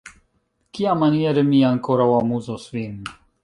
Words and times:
Kiamaniere 0.77 1.45
mi 1.51 1.61
ankoraŭ 1.69 2.11
amuzos 2.23 2.69
vin? 2.79 3.01